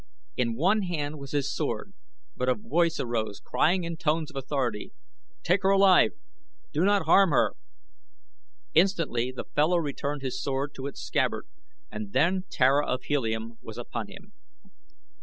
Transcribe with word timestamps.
In 0.35 0.55
one 0.55 0.81
hand 0.81 1.19
was 1.19 1.29
his 1.29 1.53
sword, 1.53 1.93
but 2.35 2.49
a 2.49 2.55
voice 2.55 2.99
arose, 2.99 3.39
crying 3.39 3.83
in 3.83 3.97
tones 3.97 4.31
of 4.31 4.35
authority. 4.35 4.93
"Take 5.43 5.61
her 5.61 5.69
alive! 5.69 6.13
Do 6.73 6.83
not 6.83 7.05
harm 7.05 7.29
her!" 7.29 7.53
Instantly 8.73 9.31
the 9.31 9.45
fellow 9.53 9.77
returned 9.77 10.23
his 10.23 10.41
sword 10.41 10.73
to 10.73 10.87
its 10.87 11.03
scabbard 11.03 11.45
and 11.91 12.13
then 12.13 12.45
Tara 12.49 12.83
of 12.87 13.03
Helium 13.03 13.59
was 13.61 13.77
upon 13.77 14.07
him. 14.07 14.33